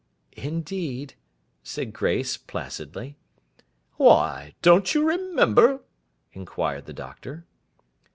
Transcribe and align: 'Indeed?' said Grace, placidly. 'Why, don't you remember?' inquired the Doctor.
'Indeed?' 0.31 1.13
said 1.61 1.93
Grace, 1.93 2.35
placidly. 2.35 3.17
'Why, 3.97 4.55
don't 4.63 4.95
you 4.95 5.07
remember?' 5.07 5.81
inquired 6.33 6.87
the 6.87 6.91
Doctor. 6.93 7.45